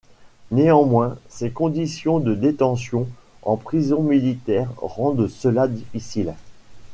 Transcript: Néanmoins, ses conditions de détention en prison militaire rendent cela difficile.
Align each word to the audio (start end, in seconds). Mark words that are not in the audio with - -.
Néanmoins, 0.49 1.19
ses 1.29 1.51
conditions 1.51 2.17
de 2.19 2.33
détention 2.33 3.07
en 3.43 3.55
prison 3.55 4.01
militaire 4.01 4.67
rendent 4.77 5.27
cela 5.27 5.67
difficile. 5.67 6.33